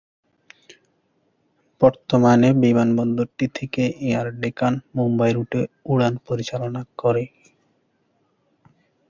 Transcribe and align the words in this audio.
বর্তমানে 1.81 2.49
বিমানবন্দরটি 2.63 3.45
থেকে 3.57 3.83
এয়ার 4.07 4.27
ডেকান 4.41 4.73
মুম্বাই 4.97 5.31
রুটে 5.33 5.61
উড়ান 5.85 6.13
পরিচালনা 6.27 6.81
করে। 7.01 7.23